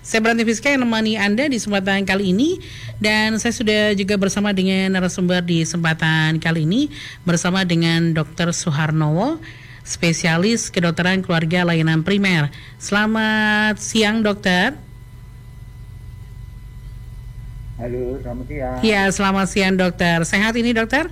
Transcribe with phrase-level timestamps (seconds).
[0.00, 2.56] Saya Beranti Fiska yang menemani Anda di kesempatan kali ini
[3.02, 6.88] dan saya sudah juga bersama dengan narasumber di kesempatan kali ini
[7.26, 8.54] bersama dengan Dr.
[8.54, 9.42] Suharnowo
[9.84, 12.48] spesialis kedokteran keluarga layanan primer.
[12.80, 14.72] Selamat siang, dokter.
[17.74, 18.78] Halo, selamat siang.
[18.86, 20.22] Ya, selamat siang, dokter.
[20.22, 21.10] Sehat ini, dokter?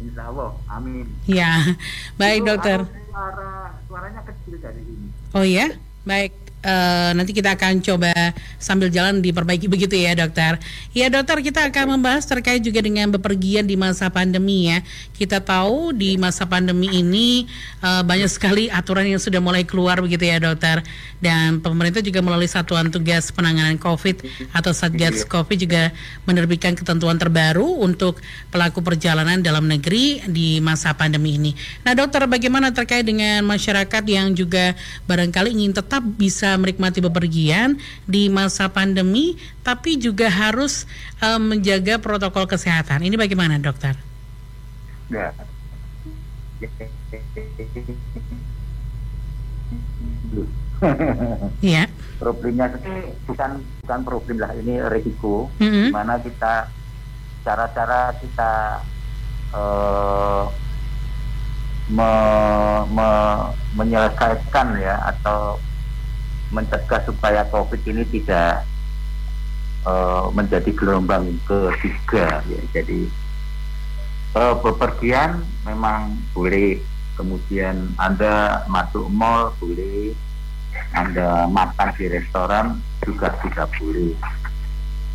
[0.00, 1.04] Insya Allah, amin.
[1.28, 1.76] Ya,
[2.16, 2.78] baik, Itu, dokter.
[3.12, 5.08] Suara, suaranya kecil dari sini.
[5.36, 5.76] Oh ya,
[6.08, 6.41] baik.
[6.62, 8.14] Uh, nanti kita akan coba
[8.62, 10.62] sambil jalan diperbaiki begitu ya dokter.
[10.94, 14.78] Ya dokter kita akan membahas terkait juga dengan bepergian di masa pandemi ya.
[15.10, 17.50] Kita tahu di masa pandemi ini
[17.82, 20.86] uh, banyak sekali aturan yang sudah mulai keluar begitu ya dokter.
[21.18, 24.22] Dan pemerintah juga melalui Satuan Tugas Penanganan COVID
[24.54, 25.90] atau Satgas COVID juga
[26.30, 28.22] menerbitkan ketentuan terbaru untuk
[28.54, 31.58] pelaku perjalanan dalam negeri di masa pandemi ini.
[31.82, 34.78] Nah dokter bagaimana terkait dengan masyarakat yang juga
[35.10, 40.88] barangkali ingin tetap bisa menikmati bepergian di masa pandemi, tapi juga harus
[41.20, 43.04] uh, menjaga protokol kesehatan.
[43.04, 43.96] Ini bagaimana, dokter?
[45.12, 45.32] Ya.
[51.62, 51.86] Iya.
[52.18, 52.66] Problemnya
[53.26, 55.86] bukan bukan problem lah ini risiko, mm -hmm.
[55.94, 56.70] mana kita
[57.42, 58.82] cara-cara kita
[59.54, 60.46] uh,
[61.90, 62.10] me,
[62.94, 63.08] me,
[63.74, 65.58] menyelesaikan ya atau
[66.52, 68.68] mencegah supaya COVID ini tidak
[69.88, 72.60] uh, menjadi gelombang ketiga ya.
[72.76, 73.08] Jadi
[74.36, 76.78] uh, bepergian memang boleh,
[77.16, 80.12] kemudian Anda masuk mall boleh,
[80.92, 84.12] Anda makan di restoran juga tidak boleh.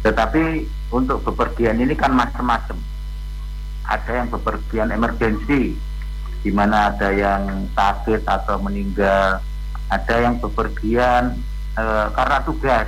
[0.02, 0.44] Tetapi
[0.94, 2.78] untuk bepergian ini kan macam-macam.
[3.88, 5.72] Ada yang bepergian emergensi,
[6.44, 9.40] di mana ada yang sakit atau meninggal,
[9.88, 11.40] ada yang bepergian
[11.76, 12.88] e, karena tugas,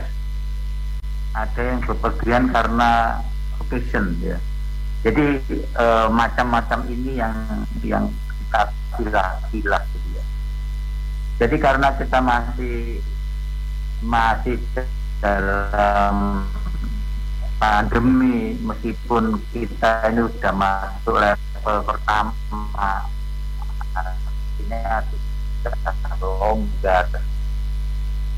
[1.36, 3.22] ada yang bepergian karena
[3.64, 4.38] occasion ya.
[5.04, 7.36] Jadi e, macam-macam ini yang
[7.84, 8.62] yang kita
[9.00, 10.24] pilih-pilih gitu ya.
[11.40, 13.00] Jadi karena kita masih
[14.04, 14.60] masih
[15.20, 16.48] dalam
[17.60, 22.32] pandemi meskipun kita ini sudah masuk level pertama
[24.64, 24.80] ini
[26.20, 27.06] longgar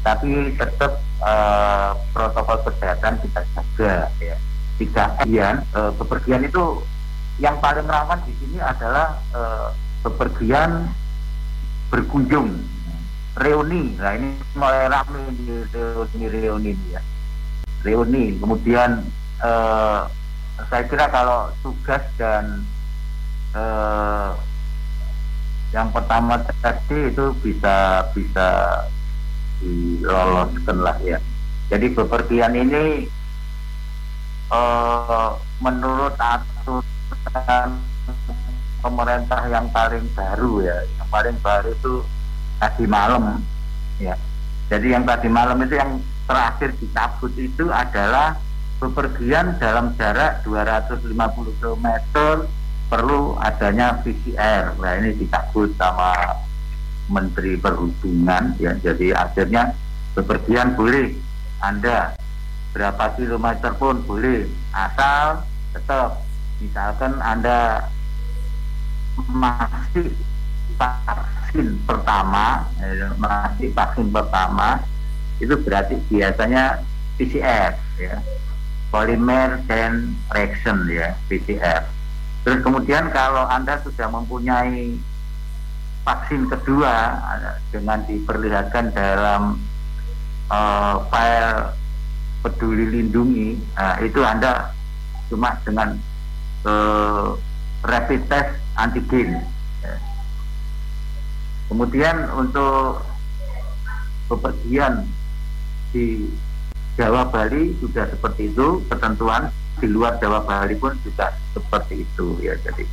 [0.02, 4.38] tapi tetap uh, protokol kesehatan kita jaga ya.
[4.82, 6.81] Tiga kemudian uh, bepergian itu
[7.38, 9.70] yang paling rawan di sini adalah uh,
[10.02, 10.90] bepergian
[11.94, 12.50] berkunjung
[13.38, 13.94] reuni.
[14.02, 17.02] Nah ini mulai ramai di reuni reuni ya.
[17.86, 19.06] Reuni kemudian
[19.46, 20.10] uh,
[20.66, 22.66] saya kira kalau tugas dan
[23.54, 24.34] uh,
[25.72, 28.48] yang pertama tadi itu bisa bisa
[29.64, 31.20] diloloskan lah ya.
[31.72, 33.08] Jadi bepergian ini
[34.52, 37.80] uh, menurut aturan
[38.84, 42.04] pemerintah yang paling baru ya yang paling baru itu
[42.60, 43.40] tadi malam
[43.96, 44.20] ya.
[44.68, 48.36] Jadi yang tadi malam itu yang terakhir dicabut itu adalah
[48.80, 51.16] bepergian dalam jarak 250
[51.62, 51.88] km
[52.91, 54.75] perlu adanya PCR.
[54.75, 56.12] Nah ini dicabut sama
[57.07, 58.75] Menteri Perhubungan ya.
[58.84, 59.72] Jadi akhirnya
[60.12, 61.16] bepergian boleh
[61.63, 62.12] Anda
[62.75, 64.44] berapa kilometer pun boleh
[64.75, 66.19] asal tetap
[66.59, 67.88] misalkan Anda
[69.31, 70.12] masih
[70.75, 74.80] vaksin pertama ya, masih vaksin pertama
[75.39, 76.80] itu berarti biasanya
[77.19, 78.16] PCR ya
[78.88, 81.83] polymer chain reaction ya PCR
[82.42, 84.98] terus kemudian kalau anda sudah mempunyai
[86.02, 87.22] vaksin kedua
[87.70, 89.62] dengan diperlihatkan dalam
[90.50, 91.78] uh, file
[92.42, 94.74] peduli lindungi uh, itu anda
[95.30, 95.96] cuma dengan
[96.66, 97.38] uh,
[97.86, 99.42] rapid test antigen.
[101.72, 103.00] Kemudian untuk
[104.28, 105.08] bepergian
[105.96, 106.28] di
[107.00, 109.48] Jawa Bali sudah seperti itu ketentuan
[109.81, 112.54] di luar Jawa Bali pun juga seperti itu ya.
[112.62, 112.86] Jadi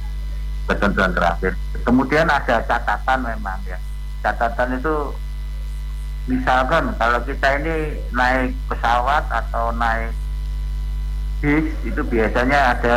[0.65, 1.53] ketentuan terakhir.
[1.85, 3.77] Kemudian ada catatan memang ya.
[4.25, 5.13] Catatan itu
[6.29, 7.77] misalkan kalau kita ini
[8.13, 10.13] naik pesawat atau naik
[11.39, 12.97] bis itu biasanya ada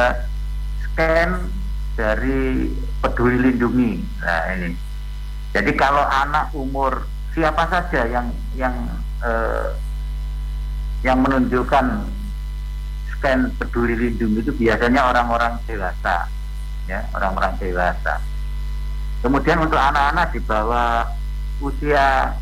[0.88, 1.51] scan
[1.99, 2.71] dari
[3.03, 3.99] peduli lindungi.
[4.23, 4.71] Nah ini.
[5.51, 7.03] Jadi kalau anak umur
[7.35, 8.75] siapa saja yang yang
[9.19, 9.67] eh,
[11.03, 12.07] yang menunjukkan
[13.21, 16.25] scan peduli lindungi itu biasanya orang-orang dewasa
[16.89, 18.18] ya orang-orang dewasa
[19.21, 21.06] kemudian untuk anak-anak di bawah
[21.62, 22.33] usia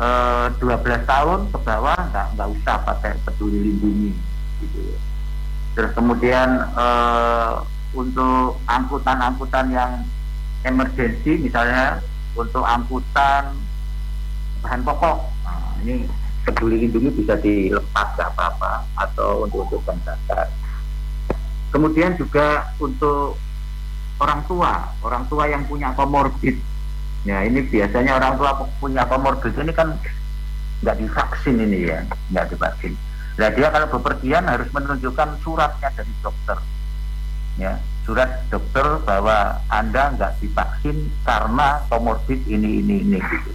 [0.00, 4.16] eh, 12 tahun ke bawah nggak nggak usah pakai peduli lindungi
[4.64, 4.98] gitu ya.
[5.76, 7.52] terus kemudian eh,
[7.92, 9.92] untuk angkutan-angkutan yang
[10.64, 12.00] emergensi misalnya
[12.32, 13.52] untuk angkutan
[14.64, 16.08] bahan pokok nah, ini
[16.42, 20.50] peduli lindungi bisa dilepas nggak apa-apa atau untuk untuk pendatar.
[21.72, 23.38] Kemudian juga untuk
[24.20, 26.58] orang tua, orang tua yang punya komorbid.
[27.22, 28.50] Ya ini biasanya orang tua
[28.82, 29.94] punya komorbid ini kan
[30.82, 32.02] nggak divaksin ini ya,
[32.34, 32.98] nggak divaksin.
[33.38, 36.58] Nah dia kalau bepergian harus menunjukkan suratnya dari dokter,
[37.56, 43.50] ya surat dokter bahwa anda nggak divaksin karena komorbid ini ini ini gitu.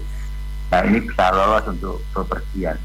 [0.67, 2.77] Nah ini bisa lolos untuk bepergian.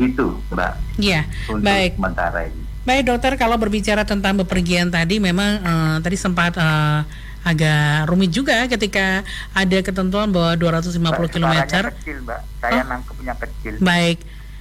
[0.00, 0.72] Itu Mbak.
[0.98, 1.28] Iya,
[1.60, 2.00] baik.
[2.00, 2.62] Sementara ini.
[2.88, 7.04] Baik dokter, kalau berbicara tentang bepergian tadi memang uh, tadi sempat uh,
[7.44, 9.20] agak rumit juga ketika
[9.52, 10.96] ada ketentuan bahwa 250
[11.28, 11.54] km.
[11.92, 12.40] kecil, Mbak.
[12.64, 12.88] Saya oh?
[12.88, 13.74] nangkepnya kecil.
[13.84, 14.18] Baik.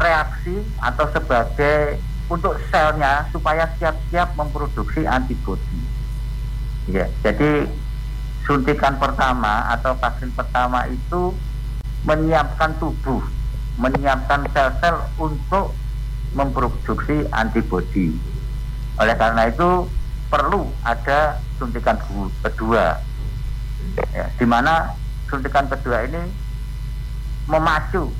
[0.00, 2.00] reaksi atau sebagai
[2.32, 5.82] untuk selnya supaya siap-siap memproduksi antibodi.
[6.88, 7.68] Ya, jadi
[8.48, 11.36] suntikan pertama atau vaksin pertama itu
[12.08, 13.20] menyiapkan tubuh,
[13.76, 15.76] menyiapkan sel-sel untuk
[16.32, 18.16] memproduksi antibodi.
[18.96, 19.86] Oleh karena itu
[20.32, 21.98] perlu ada suntikan
[22.46, 23.09] kedua
[24.14, 24.94] ya, di mana
[25.30, 26.22] suntikan kedua ini
[27.46, 28.10] memacu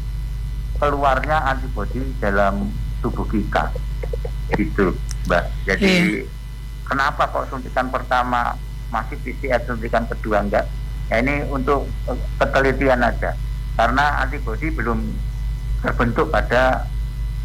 [0.79, 2.71] keluarnya antibodi dalam
[3.05, 3.71] tubuh kita.
[4.55, 4.97] Gitu
[5.29, 5.45] mbak.
[5.69, 6.27] Jadi yeah.
[6.89, 8.57] kenapa kok suntikan pertama
[8.91, 10.67] masih PCR suntikan kedua enggak
[11.11, 11.87] ya ini untuk
[12.41, 13.37] penelitian aja.
[13.79, 14.99] Karena antibodi belum
[15.81, 16.85] terbentuk pada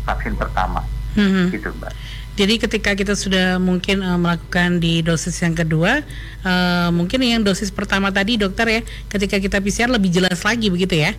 [0.06, 0.82] vaksin pertama.
[1.16, 1.46] Mm -hmm.
[1.48, 1.96] gitu mbak
[2.36, 6.04] jadi ketika kita sudah mungkin uh, melakukan di dosis yang kedua,
[6.44, 11.00] uh, mungkin yang dosis pertama tadi dokter ya, ketika kita PCR lebih jelas lagi begitu
[11.00, 11.16] ya?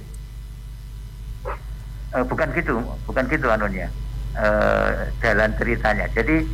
[2.13, 3.89] Uh, bukan gitu, bukan gitu anunya,
[4.37, 6.05] uh, jalan ceritanya.
[6.13, 6.45] Jadi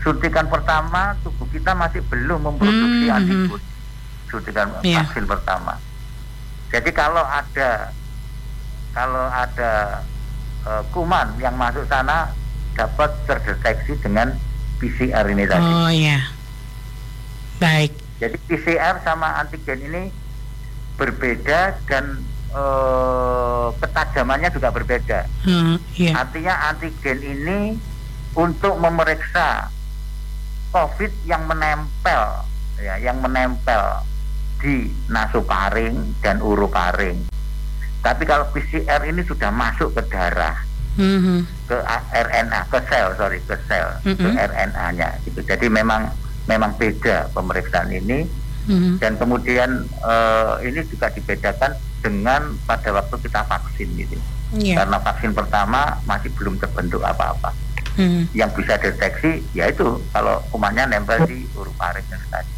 [0.00, 3.18] suntikan pertama tubuh kita masih belum memproduksi mm -hmm.
[3.20, 3.68] antibodi,
[4.32, 5.04] suntikan yeah.
[5.04, 5.76] vaksin pertama.
[6.72, 7.92] Jadi kalau ada
[8.96, 10.00] kalau ada
[10.64, 12.32] uh, kuman yang masuk sana
[12.78, 14.38] dapat terdeteksi dengan
[14.78, 15.66] PCR ini tadi.
[15.66, 16.22] Oh iya.
[17.58, 17.90] Baik.
[18.22, 20.02] Jadi PCR sama antigen ini
[20.94, 22.22] berbeda dan
[22.54, 25.26] eh, ketajamannya juga berbeda.
[25.42, 26.14] Hmm, iya.
[26.14, 27.58] Artinya antigen ini
[28.38, 29.66] untuk memeriksa
[30.70, 32.22] COVID yang menempel,
[32.78, 34.06] ya, yang menempel
[34.62, 37.26] di nasofaring dan urofaring.
[37.98, 40.54] Tapi kalau PCR ini sudah masuk ke darah,
[40.98, 41.57] Mhm.
[41.68, 41.76] Ke
[42.10, 44.34] RNA, ke sel, sorry, ke sel, ke Mm-mm.
[44.34, 45.20] RNA-nya.
[45.22, 45.44] Gitu.
[45.44, 46.08] Jadi memang
[46.48, 48.24] memang beda pemeriksaan ini
[48.68, 49.00] Mhm.
[49.00, 51.72] dan kemudian eh, ini juga dibedakan
[52.04, 54.16] dengan pada waktu kita vaksin gitu.
[54.56, 54.84] Iya.
[54.84, 57.52] Karena vaksin pertama masih belum terbentuk apa-apa.
[57.96, 58.32] Mhm.
[58.32, 62.52] Yang bisa deteksi yaitu kalau kumannya nempel di urofaring tadi.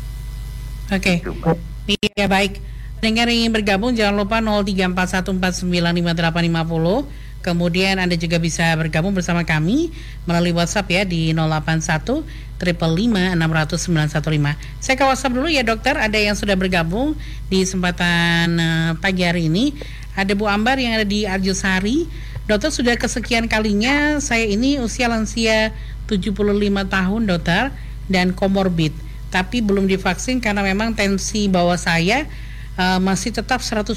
[0.90, 1.22] Oke.
[1.22, 1.58] Itu, Mbak.
[1.90, 2.62] Iya baik.
[3.00, 7.08] Dengar yang ingin bergabung jangan lupa 0341495850.
[7.40, 9.88] Kemudian Anda juga bisa bergabung bersama kami
[10.28, 12.24] melalui WhatsApp ya di 081
[12.60, 15.96] 355 600 Saya ke WhatsApp dulu ya dokter.
[15.96, 17.16] Ada yang sudah bergabung
[17.48, 19.72] di kesempatan eh, pagi hari ini.
[20.12, 22.04] Ada Bu Ambar yang ada di Arjosari.
[22.44, 25.72] Dokter sudah kesekian kalinya saya ini usia lansia
[26.10, 26.44] 75
[26.90, 27.70] tahun dokter
[28.10, 28.90] dan komorbid
[29.30, 32.26] tapi belum divaksin karena memang tensi bawah saya
[32.74, 33.94] uh, masih tetap 120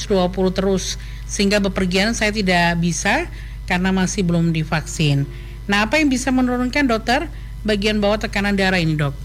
[0.53, 1.01] terus
[1.33, 3.25] sehingga bepergian saya tidak bisa
[3.65, 5.25] karena masih belum divaksin.
[5.65, 7.25] Nah, apa yang bisa menurunkan dokter
[7.65, 9.17] bagian bawah tekanan darah ini, Dok?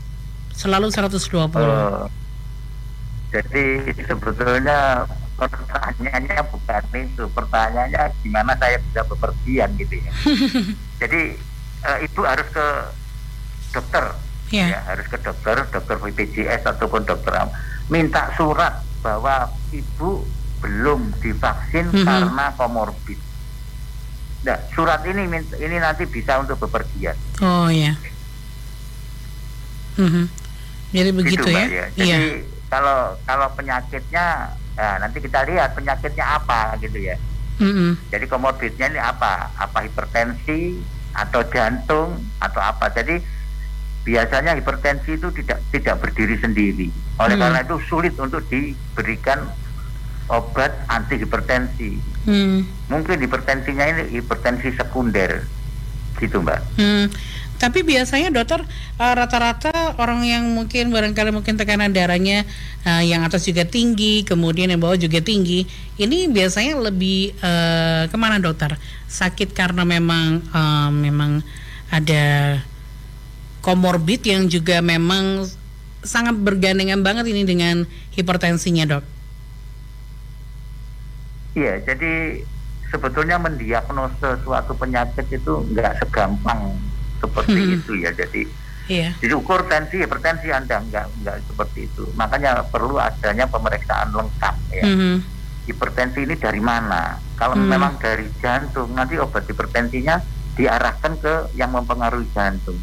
[0.56, 1.20] Selalu 120.
[1.60, 2.04] Eh,
[3.28, 3.64] jadi
[4.08, 5.04] sebetulnya
[5.36, 10.12] pertanyaannya bukan itu, pertanyaannya gimana saya bisa bepergian gitu ya.
[11.04, 11.22] jadi
[11.84, 12.66] eh, ibu harus ke
[13.76, 14.16] dokter,
[14.48, 14.64] Ya.
[14.72, 17.36] ya harus ke dokter, dokter BPJS ataupun dokter
[17.92, 20.24] minta surat bahwa ibu
[20.58, 22.04] belum divaksin Mhm.
[22.04, 23.18] karena komorbid.
[24.38, 27.14] Nah, surat ini ini nanti bisa untuk bepergian.
[27.40, 27.94] Oh ya.
[29.96, 30.24] Mhm.
[30.88, 31.64] Jadi begitu Gitu, ya?
[31.66, 32.18] Mbak, Jadi Iya.
[32.70, 34.26] kalau kalau penyakitnya
[34.74, 37.18] nah, nanti kita lihat penyakitnya apa gitu ya.
[37.58, 37.98] Mhm.
[38.08, 39.50] Jadi komorbidnya ini apa?
[39.52, 40.78] Apa hipertensi
[41.12, 42.86] atau jantung atau apa?
[42.88, 43.18] Jadi
[44.00, 46.88] biasanya hipertensi itu tidak tidak berdiri sendiri.
[47.18, 47.42] Oleh Hmm.
[47.42, 49.50] karena itu sulit untuk diberikan
[50.28, 51.98] obat anti hipertensi.
[52.28, 52.64] Hmm.
[52.92, 55.44] Mungkin hipertensinya ini hipertensi sekunder,
[56.20, 56.60] gitu mbak.
[56.76, 57.08] Hmm,
[57.58, 58.62] tapi biasanya dokter
[59.00, 62.44] eh, rata-rata orang yang mungkin barangkali mungkin tekanan darahnya
[62.84, 65.64] eh, yang atas juga tinggi, kemudian yang bawah juga tinggi,
[65.96, 68.76] ini biasanya lebih eh, ke mana dokter?
[69.08, 71.40] Sakit karena memang eh, memang
[71.88, 72.60] ada
[73.64, 75.48] komorbid yang juga memang
[76.04, 79.17] sangat bergandengan banget ini dengan hipertensinya dok.
[81.58, 82.38] Iya, jadi
[82.86, 86.78] sebetulnya mendiagnosa suatu penyakit itu nggak segampang
[87.18, 87.74] seperti Hmm.
[87.74, 88.10] itu ya.
[88.14, 88.42] Jadi
[88.86, 89.10] Iya.
[89.18, 92.06] diukur tensi, hipertensi Anda nggak nggak seperti itu.
[92.14, 94.86] Makanya perlu adanya pemeriksaan lengkap ya.
[94.86, 95.16] Mhm.
[95.66, 97.18] Hipertensi ini dari mana?
[97.34, 97.68] Kalau Hmm.
[97.68, 100.22] memang dari jantung, nanti obat hipertensinya
[100.54, 102.78] diarahkan ke yang mempengaruhi jantung.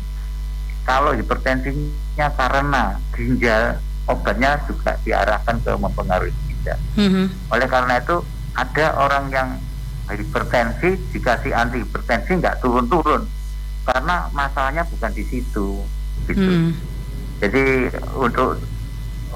[0.85, 6.77] Kalau hipertensinya karena ginjal, obatnya juga diarahkan ke mempengaruhi ginjal.
[6.93, 7.25] Mhm.
[7.49, 8.21] Oleh karena itu
[8.55, 9.49] ada orang yang
[10.07, 13.25] hipertensi dikasih anti hipertensi nggak turun-turun
[13.85, 15.81] karena masalahnya bukan di situ.
[16.25, 16.41] Gitu.
[16.41, 16.71] Hmm.
[17.43, 18.57] Jadi untuk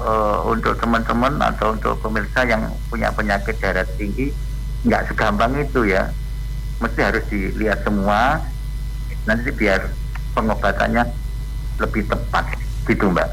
[0.00, 4.32] eh, untuk teman-teman atau untuk pemirsa yang punya penyakit darah tinggi
[4.86, 6.10] nggak segampang itu ya.
[6.80, 8.40] Mesti harus dilihat semua
[9.28, 9.92] nanti biar
[10.32, 11.04] pengobatannya
[11.76, 12.56] lebih tepat
[12.88, 13.28] gitu mbak.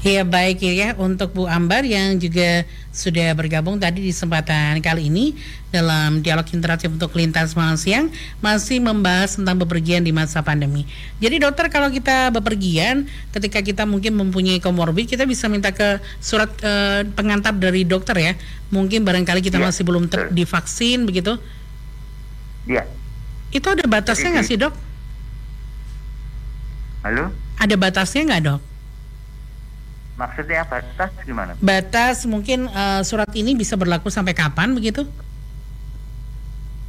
[0.00, 5.36] Ya baik ya untuk Bu Ambar yang juga sudah bergabung tadi di kesempatan kali ini
[5.68, 8.08] dalam dialog interaktif untuk lintas malam siang
[8.40, 10.88] masih membahas tentang bepergian di masa pandemi.
[11.20, 16.48] Jadi dokter kalau kita bepergian ketika kita mungkin mempunyai komorbid kita bisa minta ke surat
[16.64, 18.32] eh, pengantar dari dokter ya.
[18.72, 21.36] Mungkin barangkali kita Iya, masih belum ter- divaksin begitu.
[22.64, 22.88] Iya.
[23.52, 24.72] Itu ada batasnya nggak sih dok?
[27.04, 27.36] Halo?
[27.60, 28.69] Ada batasnya nggak dok?
[30.20, 31.56] Maksudnya batas gimana?
[31.56, 35.08] Batas mungkin eh, surat ini bisa berlaku sampai kapan begitu?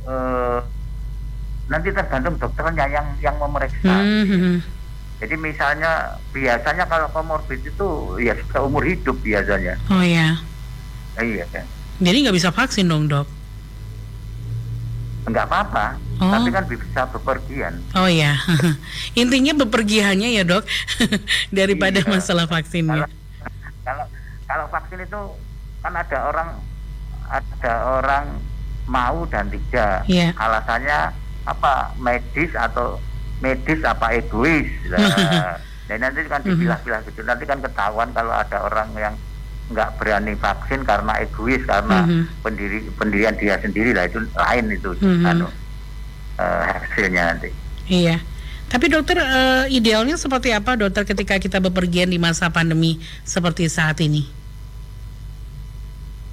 [0.04, 0.60] Eh,
[1.72, 3.88] nanti tergantung dokternya yang yang memeriksa.
[3.88, 4.58] Hmm, hmm.
[5.24, 7.88] Jadi misalnya biasanya kalau komorbid itu
[8.20, 9.80] ya sudah umur hidup biasanya.
[9.88, 10.36] Oh ya.
[11.16, 11.64] Eh, iya kan.
[12.04, 13.30] Jadi nggak bisa vaksin dong dok?
[15.22, 16.34] Enggak apa-apa, Oh.
[16.34, 17.78] tapi kan bisa bepergian.
[17.94, 18.34] Oh ya,
[19.22, 20.66] intinya bepergiannya ya dok,
[21.54, 22.10] daripada Iya.
[22.10, 23.06] masalah vaksinnya.
[23.82, 24.06] Kalau
[24.46, 25.20] kalau vaksin itu
[25.82, 26.50] kan ada orang
[27.28, 28.26] ada orang
[28.86, 30.04] mau dan tidak.
[30.06, 30.36] Iya.
[30.36, 31.96] Alasannya apa?
[31.98, 33.00] Medis atau
[33.40, 34.68] medis apa egois?
[34.92, 35.58] Nah,
[35.90, 37.20] Dan nanti kan dipilah-pilah gitu.
[37.22, 39.12] Nanti kan ketahuan kalau ada orang yang
[39.68, 42.24] nggak berani vaksin karena egois karena Mhm.
[42.40, 45.24] pendiri pendirian dia sendiri lah itu lain itu Mhm.
[45.26, 45.48] anu,
[46.38, 47.50] eh, hasilnya nanti.
[47.88, 48.20] Iya.
[48.72, 52.98] Tapi dokter eh, idealnya seperti apa dokter ketika kita bepergian di masa pandemi
[53.28, 54.40] seperti saat ini?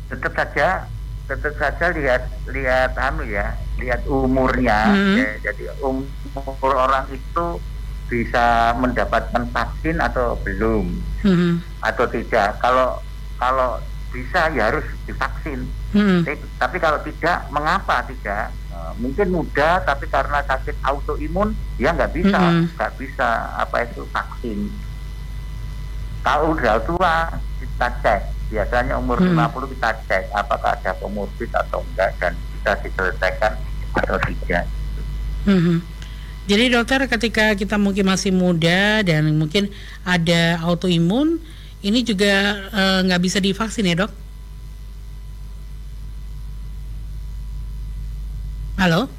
[0.08, 0.88] tetap saja
[1.28, 5.14] tetap saja lihat lihat anu ya lihat umurnya Mhm.
[5.20, 7.60] Ya, jadi umur orang itu
[8.08, 10.88] bisa mendapatkan vaksin atau belum
[11.20, 11.60] Mhm.
[11.84, 12.96] atau tidak kalau
[13.36, 13.76] kalau
[14.08, 16.24] bisa ya harus divaksin Mhm.
[16.24, 21.50] tapi, tapi kalau tidak mengapa tidak Eh, mungkin muda tapi karena sakit autoimun
[21.82, 22.38] ya nggak bisa
[22.78, 24.70] nggak bisa apa itu vaksin
[26.22, 27.26] kalau udah tua
[27.58, 28.22] kita cek
[28.54, 29.34] biasanya umur Hmm.
[29.34, 33.52] 50 kita cek apakah ada komorbid atau enggak dan bisa diselesaikan
[33.98, 34.64] atau tidak
[35.42, 35.82] Mhm.
[36.46, 39.68] Jadi dokter ketika kita mungkin masih muda dan mungkin
[40.06, 41.40] ada autoimun,
[41.82, 44.12] ini juga eh, nggak bisa divaksin ya dok?
[48.78, 49.10] Halo?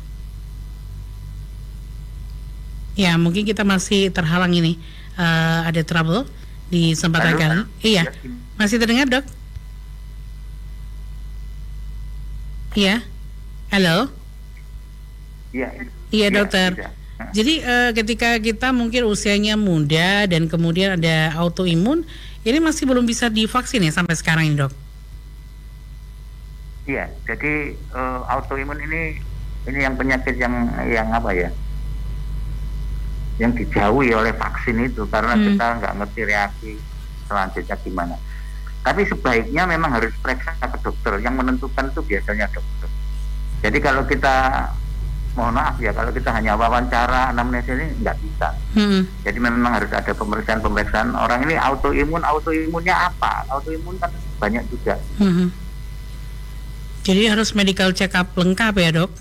[2.96, 4.80] Ya mungkin kita masih terhalang ini
[5.20, 6.24] Eh, ada trouble
[6.72, 7.68] di kesempatan kali.
[7.84, 8.12] Iya, Ya,
[8.56, 9.28] masih terdengar dok?
[12.72, 13.04] Iya,
[13.68, 14.08] halo.
[15.52, 15.68] iya
[16.08, 16.72] Iya dokter.
[16.72, 16.96] tidak.
[17.20, 22.08] Nah, Jadi eh, ketika kita mungkin usianya muda dan kemudian ada autoimun,
[22.48, 24.72] ini masih belum bisa divaksin ya sampai sekarang ini dok.
[26.88, 29.20] Iya, jadi eh, autoimun ini
[29.68, 30.54] ini yang penyakit yang
[30.88, 31.50] yang apa ya?
[33.40, 35.44] Yang dijauhi oleh vaksin itu karena Hmm.
[35.48, 36.72] kita nggak ngerti reaksi
[37.28, 38.16] selanjutnya gimana.
[38.80, 41.20] Tapi sebaiknya memang harus periksa ke dokter.
[41.20, 42.88] Yang menentukan itu biasanya dokter.
[43.60, 44.36] Jadi kalau kita
[45.38, 48.50] mohon maaf ya kalau kita hanya wawancara anamnesis ini nggak bisa.
[48.76, 49.08] Hmm.
[49.24, 53.48] Jadi memang harus ada pemeriksaan-pemeriksaan orang ini autoimun, autoimunnya apa?
[53.48, 54.96] Autoimun kan banyak juga.
[55.20, 55.48] Mhm.
[57.04, 59.12] Jadi harus medical check up lengkap ya dok.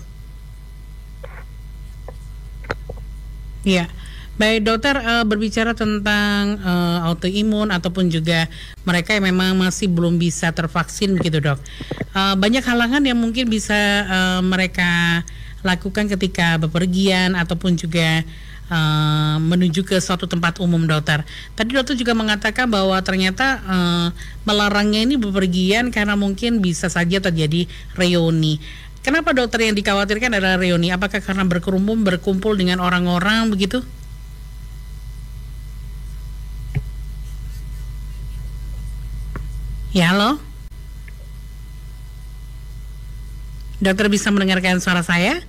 [3.63, 3.91] Iya.
[4.39, 8.47] Baik dokter eh, berbicara tentang eh, autoimun ataupun juga
[8.87, 11.59] mereka yang memang masih belum bisa tervaksin begitu dok.
[12.15, 13.75] Eh, banyak halangan yang mungkin bisa
[14.39, 15.21] mereka
[15.59, 18.23] lakukan ketika bepergian ataupun juga
[19.41, 21.25] menuju ke suatu tempat umum dokter.
[21.57, 23.57] Tadi dokter juga mengatakan bahwa ternyata
[24.45, 27.65] melarangnya ini bepergian karena mungkin bisa saja terjadi
[27.97, 28.61] reuni.
[29.09, 30.93] Kenapa dokter yang dikhawatirkan adalah reuni?
[30.93, 33.81] Apakah karena berkerumun berkumpul dengan orang-orang begitu?
[39.97, 40.37] Ya halo.
[43.81, 45.41] Dokter bisa mendengarkan suara saya?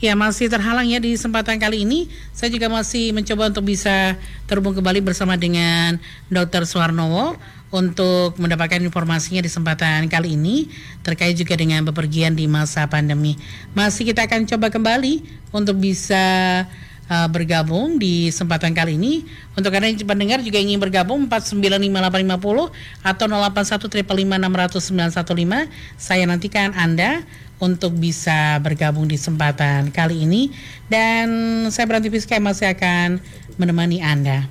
[0.00, 2.08] Ya masih terhalang ya di kesempatan kali ini.
[2.32, 4.16] Saya juga masih mencoba untuk bisa
[4.48, 6.00] terhubung kembali bersama dengan
[6.32, 6.64] Dr.
[6.64, 7.36] Suwarnowo
[7.70, 10.72] untuk mendapatkan informasinya di kesempatan kali ini
[11.06, 13.36] terkait juga dengan bepergian di masa pandemi.
[13.76, 16.64] Masih kita akan coba kembali untuk bisa
[17.10, 19.26] uh, bergabung di kesempatan kali ini.
[19.58, 22.70] Untuk Anda yang pendengar juga ingin bergabung 4958850
[23.02, 25.66] atau 081355600915
[25.98, 27.26] saya nantikan Anda
[27.60, 30.48] untuk bisa bergabung di kesempatan kali ini
[30.88, 31.28] dan
[31.68, 33.20] saya Beranti Fiska masih akan
[33.60, 34.48] menemani Anda.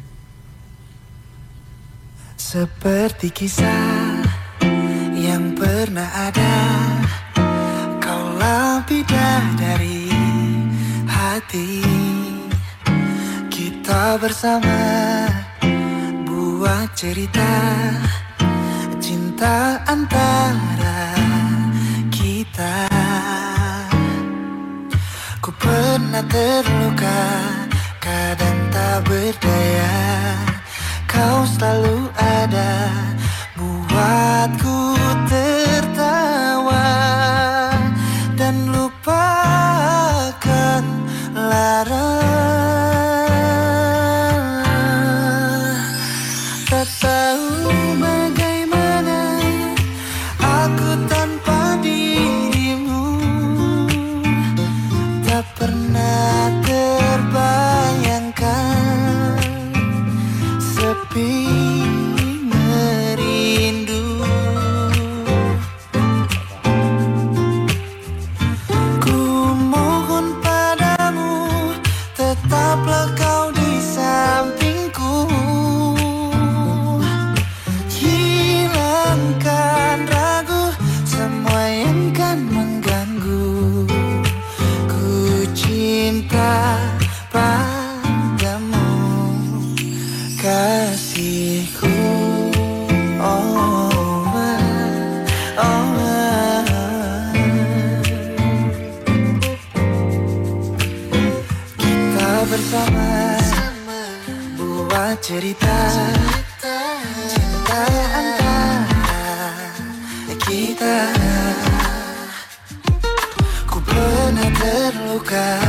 [2.37, 4.21] Seperti kisah
[5.17, 6.53] yang pernah ada
[7.99, 10.07] Kaulah bidadari
[11.05, 12.08] hati
[13.89, 14.77] Kita bersama.
[16.21, 17.49] Buat cerita
[19.01, 21.17] Cinta antara
[22.13, 22.85] kita.
[25.41, 27.21] Ku pernah terluka
[27.97, 29.97] Kadang tak berdaya.
[31.09, 32.93] Kau selalu ada
[33.57, 34.98] Buatku
[114.79, 115.59] terluka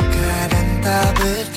[0.00, 1.53] kadang tak ber.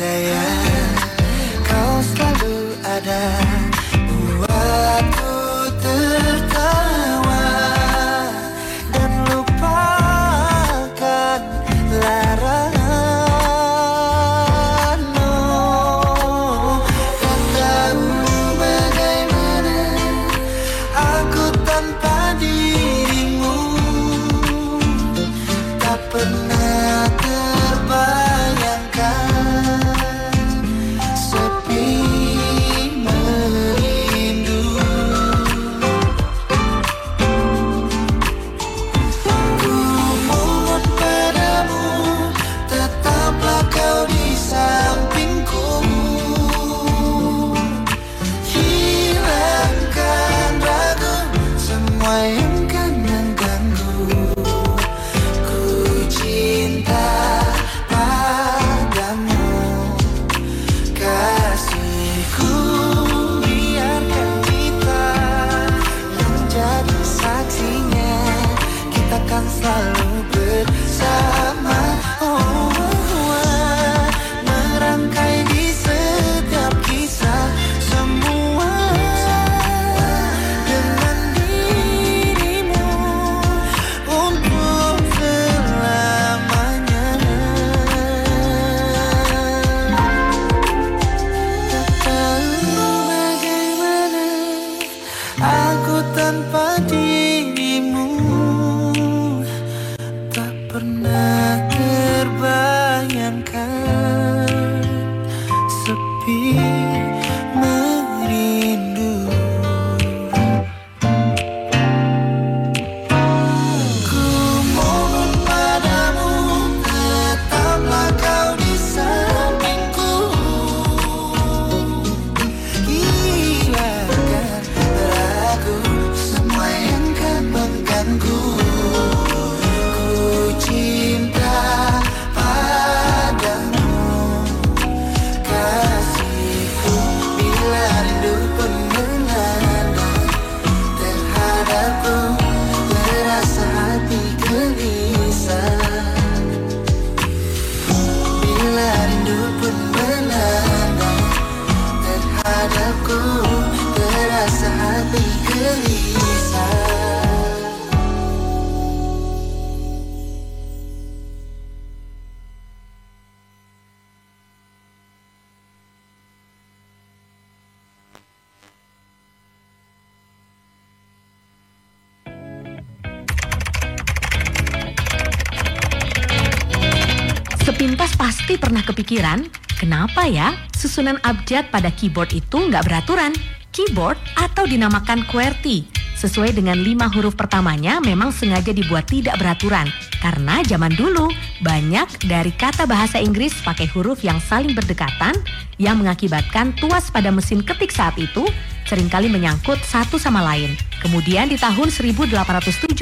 [179.07, 179.47] Kepikiran,
[179.79, 183.31] kenapa ya susunan abjad pada keyboard itu nggak beraturan?
[183.71, 189.85] Keyboard atau dinamakan QWERTY sesuai dengan lima huruf pertamanya memang sengaja dibuat tidak beraturan
[190.17, 191.29] karena zaman dulu
[191.61, 195.37] banyak dari kata bahasa Inggris pakai huruf yang saling berdekatan
[195.77, 198.49] yang mengakibatkan tuas pada mesin ketik saat itu
[198.89, 200.73] sering kali menyangkut satu sama lain.
[201.03, 202.97] Kemudian di tahun 1874,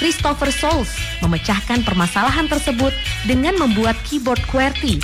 [0.00, 0.90] Christopher Soles
[1.22, 2.90] memecahkan permasalahan tersebut
[3.28, 4.98] dengan membuat keyboard QWERTY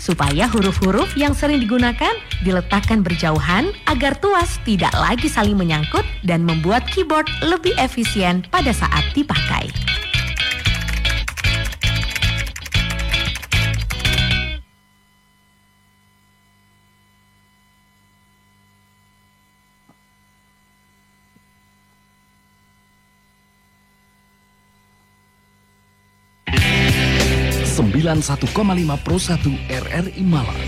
[0.00, 6.88] supaya huruf-huruf yang sering digunakan diletakkan berjauhan agar tuas tidak lagi saling menyangkut dan membuat
[6.88, 9.89] keyboard lebih efisien pada saat dipakai.
[28.02, 30.64] 91,5 Pro 1 RRI Malang.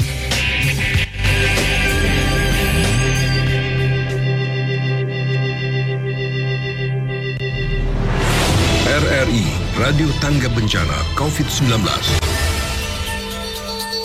[8.93, 9.45] RRI
[9.81, 11.81] Radio Tangga Bencana COVID-19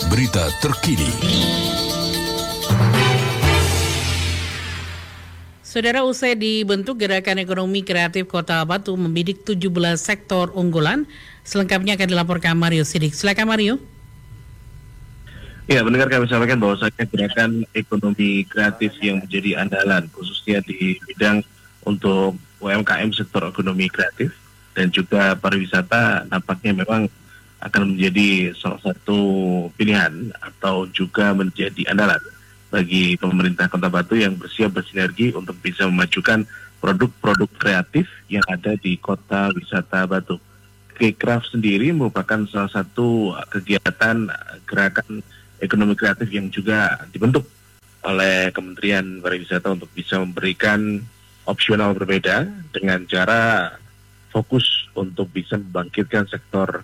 [0.08, 1.12] Berita terkini
[5.68, 9.68] Saudara usai dibentuk Gerakan Ekonomi Kreatif Kota Batu membidik 17
[10.00, 11.04] sektor unggulan.
[11.44, 13.12] Selengkapnya akan dilaporkan Mario Sidik.
[13.12, 13.76] Silakan Mario.
[15.68, 21.44] Ya, mendengar kami sampaikan bahwasanya gerakan ekonomi kreatif yang menjadi andalan khususnya di bidang
[21.84, 24.32] untuk UMKM sektor ekonomi kreatif
[24.72, 27.12] dan juga pariwisata nampaknya memang
[27.60, 29.20] akan menjadi salah satu
[29.76, 32.24] pilihan atau juga menjadi andalan
[32.68, 36.44] bagi pemerintah Kota Batu yang bersiap bersinergi untuk bisa memajukan
[36.78, 40.36] produk-produk kreatif yang ada di Kota Wisata Batu.
[40.98, 44.28] Gcraft sendiri merupakan salah satu kegiatan
[44.66, 45.22] gerakan
[45.62, 47.46] ekonomi kreatif yang juga dibentuk
[48.02, 51.02] oleh Kementerian Pariwisata untuk bisa memberikan
[51.46, 53.72] opsional berbeda dengan cara
[54.28, 56.82] fokus untuk bisa membangkitkan sektor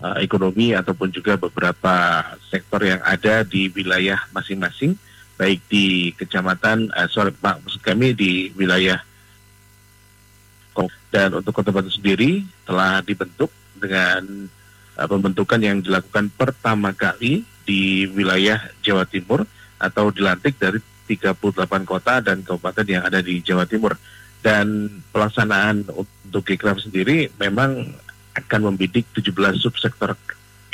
[0.00, 4.94] uh, ekonomi ataupun juga beberapa sektor yang ada di wilayah masing-masing
[5.34, 9.02] baik di kecamatan uh, sorry Pak maksud kami di wilayah
[11.14, 13.46] dan untuk Kota Batu sendiri telah dibentuk
[13.78, 14.50] dengan
[14.98, 19.46] uh, pembentukan yang dilakukan pertama kali di wilayah Jawa Timur
[19.78, 21.38] atau dilantik dari 38
[21.86, 23.94] kota dan kabupaten yang ada di Jawa Timur.
[24.42, 27.94] Dan pelaksanaan untuk Ekraf sendiri memang
[28.34, 29.30] akan membidik 17
[29.62, 30.18] subsektor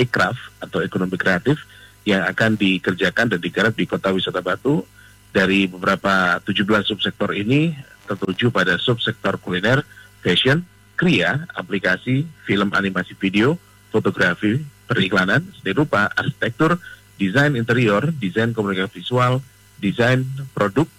[0.00, 1.60] Ekraf atau ekonomi kreatif
[2.04, 4.84] yang akan dikerjakan dan digarap di Kota Wisata Batu.
[5.30, 7.70] Dari beberapa 17 subsektor ini
[8.02, 9.86] tertuju pada subsektor kuliner,
[10.18, 10.66] fashion,
[10.98, 13.54] kria, aplikasi, film animasi video,
[13.94, 14.58] fotografi,
[14.90, 16.82] periklanan, seni rupa, arsitektur,
[17.14, 19.38] desain interior, desain komunikasi visual,
[19.78, 20.90] desain produk,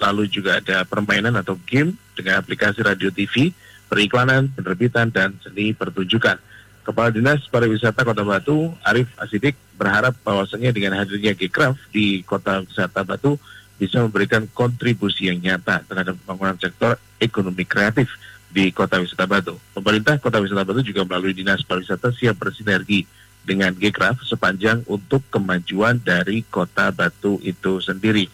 [0.00, 3.52] lalu juga ada permainan atau game dengan aplikasi radio TV,
[3.92, 6.40] periklanan, penerbitan, dan seni pertunjukan.
[6.88, 13.04] Kepala Dinas Pariwisata Kota Batu, Arif Asidik, berharap bahwasannya dengan hadirnya Gcraft di Kota Wisata
[13.04, 13.36] Batu
[13.76, 18.08] bisa memberikan kontribusi yang nyata terhadap pembangunan sektor ekonomi kreatif
[18.48, 19.60] di Kota Wisata Batu.
[19.76, 23.04] Pemerintah Kota Wisata Batu juga melalui Dinas Pariwisata siap bersinergi
[23.44, 28.32] dengan Gcraft sepanjang untuk kemajuan dari Kota Batu itu sendiri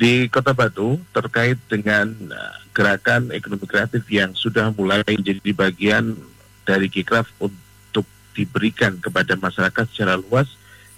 [0.00, 6.16] di Kota Batu terkait dengan uh, gerakan ekonomi kreatif yang sudah mulai menjadi bagian
[6.70, 10.46] dari Kikraf untuk diberikan kepada masyarakat secara luas,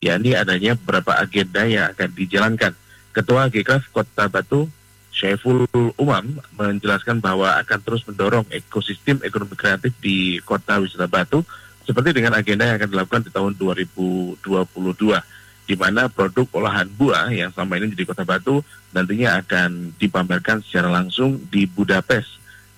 [0.05, 2.73] yakni adanya beberapa agenda yang akan dijalankan.
[3.17, 4.69] Ketua Kikraf Kota Batu,
[5.09, 5.65] Syaiful
[5.97, 11.41] Umam, menjelaskan bahwa akan terus mendorong ekosistem ekonomi kreatif di Kota Wisata Batu,
[11.89, 14.45] seperti dengan agenda yang akan dilakukan di tahun 2022
[15.63, 18.61] di mana produk olahan buah yang selama ini di Kota Batu
[18.93, 22.29] nantinya akan dipamerkan secara langsung di Budapest,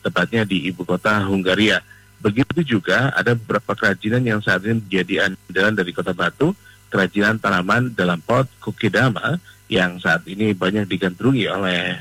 [0.04, 1.80] tepatnya di ibu kota Hungaria.
[2.24, 6.56] Begitu juga ada beberapa kerajinan yang saat ini menjadi andalan dari Kota Batu,
[6.88, 9.36] kerajinan tanaman dalam pot kokedama
[9.68, 12.00] yang saat ini banyak digandrungi oleh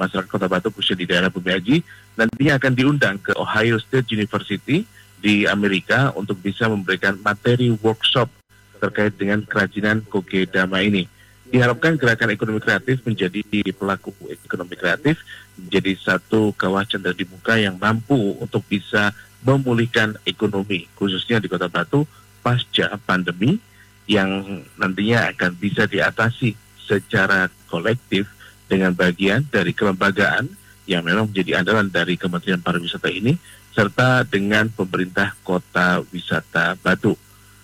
[0.00, 1.76] masyarakat Kota Batu khususnya di daerah Bumi Haji,
[2.16, 4.88] nantinya akan diundang ke Ohio State University
[5.20, 8.32] di Amerika untuk bisa memberikan materi workshop
[8.80, 11.04] terkait dengan kerajinan kokedama ini.
[11.48, 13.40] Diharapkan gerakan ekonomi kreatif menjadi
[13.72, 15.16] pelaku ekonomi kreatif
[15.56, 21.72] menjadi satu kawah canda di muka yang mampu untuk bisa memulihkan ekonomi khususnya di Kota
[21.72, 22.04] Batu
[22.44, 23.56] pasca pandemi
[24.04, 26.52] yang nantinya akan bisa diatasi
[26.84, 28.28] secara kolektif
[28.68, 30.52] dengan bagian dari kelembagaan
[30.88, 33.36] yang memang menjadi andalan dari Kementerian Pariwisata ini
[33.76, 37.16] serta dengan pemerintah Kota Wisata Batu.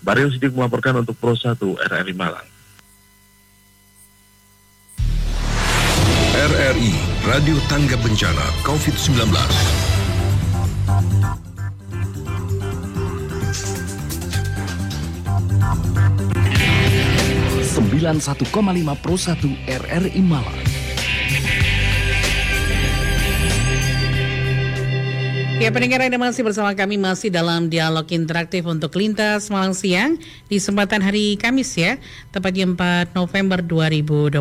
[0.05, 2.54] Mario Sidik melaporkan untuk Pro 1 RRI Malang.
[6.35, 6.91] RRI
[7.23, 9.23] Radio Tangga Bencana COVID-19.
[17.71, 18.51] 91,5
[18.99, 19.47] Pro 1
[19.79, 20.74] RRI Malang.
[25.55, 30.19] Ya pendengar Anda masih bersama kami masih dalam dialog interaktif untuk Lintas Malang Siang
[30.51, 31.95] di kesempatan hari Kamis ya,
[32.35, 34.35] tepatnya 4 November 2021.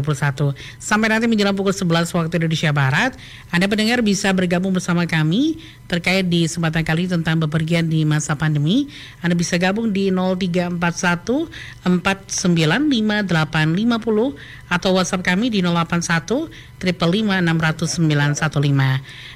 [0.82, 3.14] Sampai nanti menjelang pukul 11 waktu Indonesia Barat,
[3.54, 8.90] Anda pendengar bisa bergabung bersama kami terkait di kesempatan kali tentang bepergian di masa pandemi.
[9.22, 11.46] Anda bisa gabung di 0341
[11.86, 16.48] 495850 atau WhatsApp kami di 081
[16.80, 17.44] 355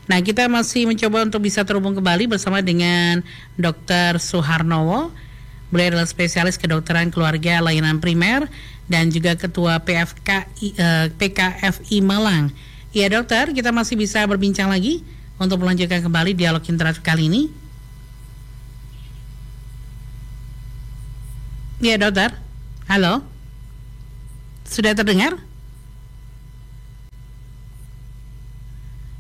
[0.09, 3.21] Nah, kita masih mencoba untuk bisa terhubung kembali bersama dengan
[3.61, 4.17] Dr.
[4.17, 5.13] Suharnowo.
[5.69, 8.49] Beliau adalah spesialis kedokteran keluarga layanan primer
[8.89, 10.29] dan juga ketua PFK
[10.81, 12.49] eh, PKFI Malang.
[12.97, 15.05] Iya dokter, kita masih bisa berbincang lagi
[15.37, 17.43] untuk melanjutkan kembali dialog interaktif kali ini.
[21.85, 22.33] Iya dokter,
[22.91, 23.23] halo,
[24.69, 25.41] sudah terdengar?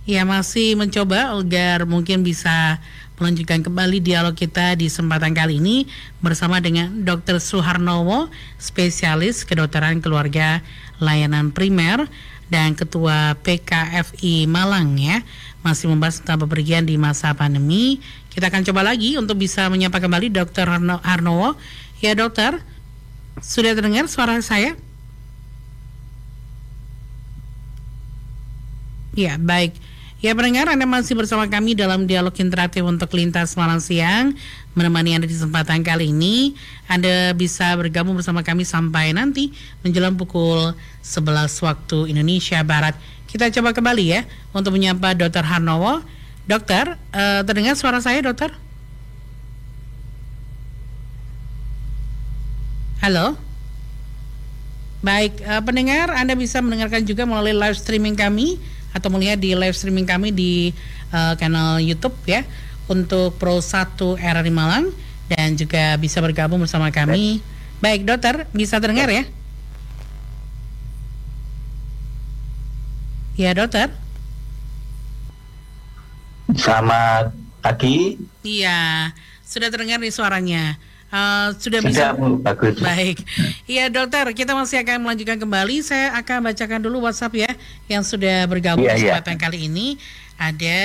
[0.09, 2.81] Ya masih mencoba agar mungkin bisa
[3.21, 5.85] melanjutkan kembali dialog kita di kesempatan kali ini
[6.25, 7.43] bersama dengan Dr.
[7.43, 10.65] Suharnowo, spesialis kedokteran keluarga
[10.97, 12.09] layanan primer
[12.49, 15.21] dan ketua PKFI Malang ya.
[15.61, 18.01] Masih membahas tentang bepergian di masa pandemi.
[18.33, 20.73] Kita akan coba lagi untuk bisa menyapa kembali Dr.
[21.05, 21.59] Harnowo.
[22.01, 22.65] Ya dokter,
[23.45, 24.88] sudah terdengar suara saya?
[29.19, 29.75] Ya baik.
[30.23, 34.35] Ya pendengar Anda masih bersama kami dalam dialog interaktif untuk lintas malam siang
[34.75, 36.59] Menemani Anda di kesempatan kali ini
[36.91, 42.99] Anda bisa bergabung bersama kami sampai nanti menjelang pukul 11 waktu Indonesia Barat
[43.31, 44.23] Kita coba kembali ya
[44.55, 45.43] untuk menyapa Dr.
[45.47, 46.03] Harnowo
[46.47, 48.55] Dokter, eh, terdengar suara saya dokter?
[53.03, 53.39] Halo?
[54.99, 58.59] Baik, eh, pendengar Anda bisa mendengarkan juga melalui live streaming kami
[58.99, 60.75] atau melihat di live streaming kami di
[61.15, 62.43] uh, kanal YouTube ya
[62.91, 64.91] untuk Pro 1 RRI Malang
[65.31, 67.39] dan juga bisa bergabung bersama kami.
[67.79, 69.23] Baik, dokter, bisa terdengar ya?
[73.39, 73.95] Ya, dokter.
[76.59, 77.31] Selamat
[77.63, 78.19] pagi.
[78.43, 79.13] Iya,
[79.47, 80.75] sudah terdengar nih suaranya.
[81.09, 82.12] Uh, sudah bisa.
[82.44, 82.85] Bagus.
[82.85, 83.25] Baik,
[83.64, 85.81] iya dokter, kita masih akan melanjutkan kembali.
[85.81, 87.51] Saya akan bacakan dulu WhatsApp ya
[87.88, 89.16] yang sudah bergabung Iya, di iya.
[89.16, 89.97] kesempatan kali ini.
[90.37, 90.79] Ada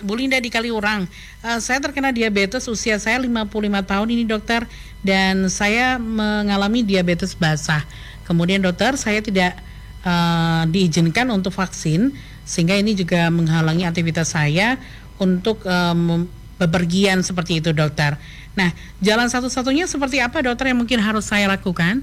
[0.00, 1.04] Bu Linda di Kaliurang.
[1.44, 3.52] Eh, saya terkena diabetes usia saya 55
[3.84, 4.64] tahun ini dokter
[5.04, 7.84] dan saya mengalami diabetes basah.
[8.24, 9.60] Kemudian dokter, saya tidak
[10.02, 12.16] eh, diizinkan untuk vaksin
[12.48, 14.80] sehingga ini juga menghalangi aktivitas saya
[15.20, 18.16] untuk mem- bepergian seperti itu dokter.
[18.56, 18.72] Nah,
[19.04, 22.00] jalan satu-satunya seperti apa dokter yang mungkin harus saya lakukan?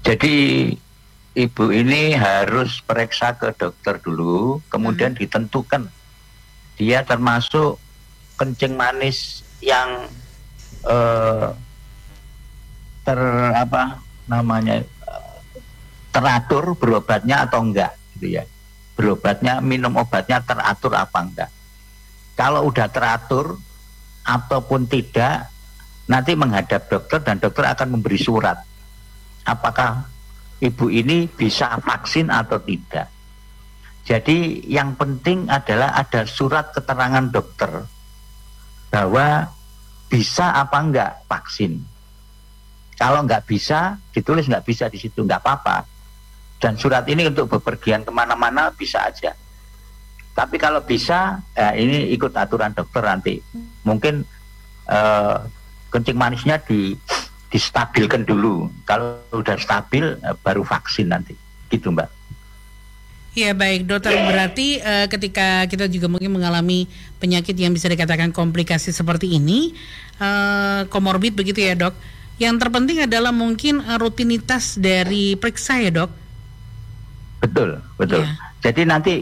[0.00, 0.72] Jadi
[1.36, 5.20] ibu ini harus periksa ke dokter dulu, kemudian Hmm.
[5.20, 5.82] ditentukan
[6.80, 7.76] dia termasuk
[8.40, 10.08] kencing manis yang
[10.86, 11.48] eh,
[13.04, 13.20] ter
[13.52, 14.80] apa namanya
[16.14, 18.44] teratur berobatnya atau enggak gitu ya.
[18.96, 21.50] Berobatnya minum obatnya teratur apa enggak.
[22.38, 23.60] Kalau udah teratur
[24.26, 25.46] ataupun tidak
[26.10, 28.58] nanti menghadap dokter dan dokter akan memberi surat
[29.46, 30.02] apakah
[30.58, 33.08] ibu ini bisa vaksin atau tidak.
[34.06, 37.70] Jadi yang penting adalah ada surat keterangan dokter
[38.90, 39.50] bahwa
[40.06, 41.82] bisa apa enggak vaksin.
[42.96, 45.82] Kalau enggak bisa, ditulis enggak bisa di situ, enggak apa-apa.
[46.56, 49.34] Dan surat ini untuk bepergian ke mana-mana bisa aja.
[50.32, 53.34] Tapi kalau bisa, ya ini ikut aturan dokter nanti.
[53.86, 54.26] Mungkin
[54.90, 55.36] eh,
[55.94, 56.98] kencing manisnya di
[57.46, 58.66] distabilkan dulu.
[58.82, 61.38] Kalau udah stabil eh, baru vaksin nanti.
[61.70, 62.10] Gitu, Mbak.
[63.36, 66.90] Ya baik dokter berarti eh, ketika kita juga mungkin mengalami
[67.22, 69.76] penyakit yang bisa dikatakan komplikasi seperti ini,
[70.90, 71.94] komorbid begitu ya dok.
[72.36, 76.10] Yang terpenting adalah mungkin rutinitas dari periksa ya dok.
[77.44, 78.24] Betul, betul.
[78.24, 78.32] Iya.
[78.64, 79.14] Jadi nanti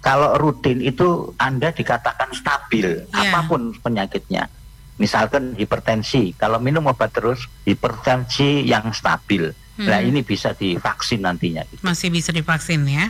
[0.00, 3.30] kalau rutin itu Anda dikatakan stabil Iya.
[3.30, 4.48] apa pun penyakitnya.
[4.96, 9.48] Misalkan hipertensi, kalau minum obat terus hipertensi yang stabil.
[9.80, 10.08] Nah, Hmm.
[10.12, 11.64] ini bisa divaksin nantinya.
[11.64, 11.80] gitu.
[11.80, 13.08] Masih bisa divaksin ya.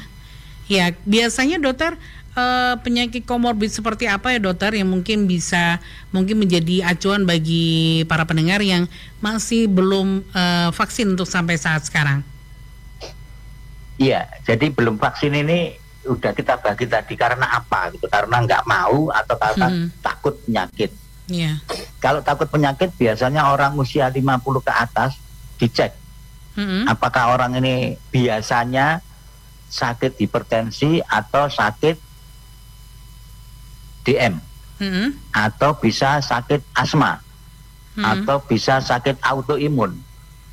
[0.71, 1.99] Ya biasanya dokter
[2.31, 5.83] eh, penyakit komorbid seperti apa ya dokter yang mungkin bisa
[6.15, 8.87] mungkin menjadi acuan bagi para pendengar yang
[9.19, 12.23] masih belum eh, vaksin untuk sampai saat sekarang.
[13.99, 18.09] Iya, jadi belum vaksin ini udah kita bagi tadi karena apa gitu?
[18.09, 19.89] Karena nggak mau atau karena Hmm.
[20.01, 20.91] takut penyakit.
[21.31, 21.63] Iya.
[22.03, 25.15] Kalau takut penyakit biasanya orang usia 50 ke atas
[25.61, 25.93] dicek
[26.59, 26.89] Mm-mm.
[26.89, 28.99] apakah orang ini biasanya
[29.71, 31.95] sakit hipertensi atau sakit
[34.03, 34.35] DM
[34.81, 35.09] Mm-mm.
[35.31, 37.21] atau bisa sakit asma
[37.95, 38.03] Mm-mm.
[38.03, 39.95] atau bisa sakit autoimun.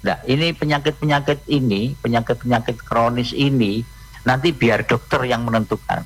[0.04, 3.82] Nah, ini penyakit-penyakit ini, penyakit-penyakit kronis ini
[4.28, 6.04] nanti biar dokter yang menentukan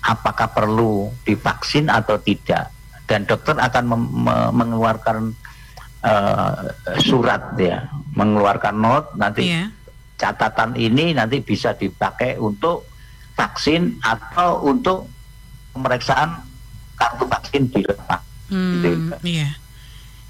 [0.00, 2.72] apakah perlu divaksin atau tidak
[3.04, 3.84] dan dokter akan
[4.52, 5.32] mengeluarkan
[5.98, 6.62] eh,
[7.00, 9.70] surat ya, mengeluarkan note nanti Iya.
[10.14, 12.86] catatan ini nanti bisa dipakai untuk
[13.34, 15.06] vaksin atau untuk
[15.70, 16.42] pemeriksaan
[16.94, 18.22] kartu vaksin dilepas.
[18.48, 19.20] Gitu, Hmm, Mbak.
[19.22, 19.48] iya.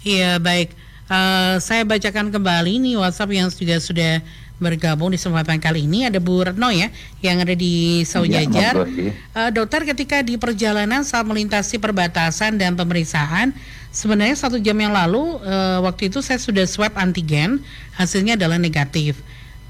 [0.01, 0.72] Iya, baik.
[1.09, 4.20] Eh, saya bacakan kembali nih WhatsApp yang juga sudah
[4.59, 6.90] bergabung di kesempatan kali ini ada Bu Retno ya
[7.22, 8.86] yang ada di Saujajar.
[8.90, 9.14] iya.
[9.14, 13.54] Eh, dokter ketika di perjalanan saat melintasi perbatasan dan pemeriksaan
[13.94, 17.62] sebenarnya satu jam yang lalu eh, waktu itu saya sudah swab antigen
[17.96, 19.18] hasilnya adalah negatif.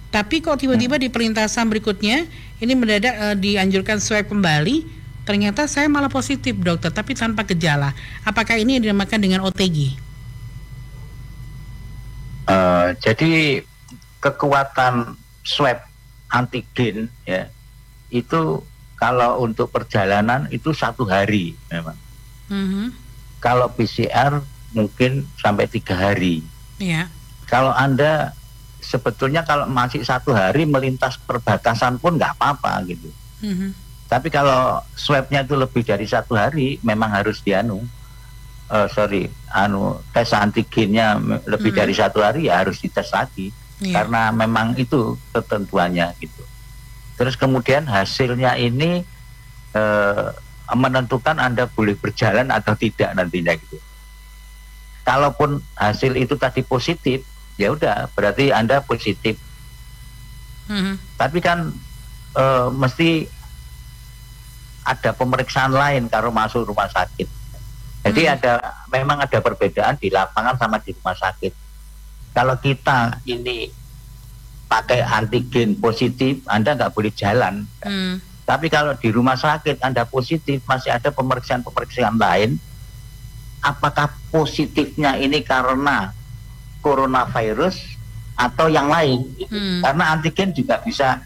[0.08, 2.24] Tapi kok tiba-tiba di perlintasan berikutnya
[2.58, 4.96] ini mendadak eh, dianjurkan swab kembali
[5.28, 7.92] ternyata saya malah positif dokter tapi tanpa gejala.
[8.24, 10.08] Apakah ini yang dinamakan dengan OTG?
[12.48, 13.60] Eh, jadi
[14.18, 15.80] kekuatan swab
[16.28, 17.48] antigen ya
[18.08, 18.60] itu
[18.98, 21.94] kalau untuk perjalanan itu satu hari memang.
[22.50, 22.90] Mhm.
[23.38, 24.42] Kalau PCR
[24.74, 26.42] mungkin sampai tiga hari.
[26.82, 27.06] Iya.
[27.46, 28.34] Kalau anda
[28.82, 33.08] sebetulnya kalau masih satu hari melintas perbatasan pun nggak apa-apa gitu.
[33.40, 33.70] Mhm.
[34.08, 37.84] Tapi kalau swabnya itu lebih dari satu hari, memang harus dianu.
[38.68, 41.16] eh, sorry, anu tes antigennya
[41.48, 41.78] lebih Mhm.
[41.80, 43.48] dari satu hari ya harus dites lagi
[43.78, 43.94] Iya.
[44.02, 46.42] karena memang itu ketentuannya gitu.
[47.14, 49.06] Terus kemudian hasilnya ini
[49.74, 50.28] eh,
[50.74, 53.78] menentukan anda boleh berjalan atau tidak nantinya gitu.
[55.06, 57.22] Kalaupun hasil itu tadi positif,
[57.56, 59.38] ya udah berarti anda positif.
[60.66, 60.98] Mhm.
[61.14, 61.70] Tapi kan
[62.34, 63.30] eh, mesti
[64.84, 67.28] ada pemeriksaan lain kalau masuk rumah sakit.
[68.08, 68.34] Jadi Hmm.
[68.34, 68.52] ada
[68.88, 71.67] memang ada perbedaan di lapangan sama di rumah sakit.
[72.38, 73.66] Kalau kita ini
[74.70, 77.66] pakai antigen positif, Anda nggak boleh jalan.
[77.82, 78.22] Hmm.
[78.46, 82.62] Tapi kalau di rumah sakit Anda positif, masih ada pemeriksaan-pemeriksaan lain.
[83.58, 86.14] Apakah positifnya ini karena
[86.78, 87.98] coronavirus
[88.38, 89.26] atau yang lain?
[89.50, 89.82] Hmm.
[89.82, 91.18] Karena antigen juga bisa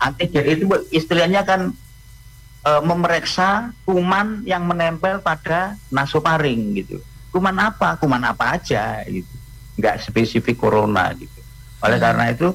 [0.00, 0.64] antigen itu
[0.96, 1.76] istilahnya kan
[2.64, 7.04] e, memeriksa kuman yang menempel pada nasofaring gitu.
[7.28, 8.00] Kuman apa?
[8.00, 9.39] Kuman apa aja gitu.
[9.74, 11.38] Nggak spesifik corona gitu.
[11.80, 12.04] Oleh Hmm.
[12.06, 12.48] karena itu